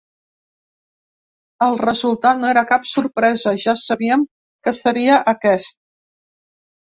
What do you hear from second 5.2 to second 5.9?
aquest.